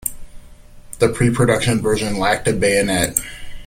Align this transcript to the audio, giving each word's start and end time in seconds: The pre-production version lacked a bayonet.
The 0.97 1.09
pre-production 1.09 1.79
version 1.79 2.17
lacked 2.17 2.47
a 2.47 2.53
bayonet. 2.53 3.19